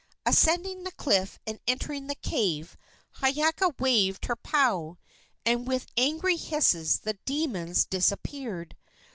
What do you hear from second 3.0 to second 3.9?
Hiiaka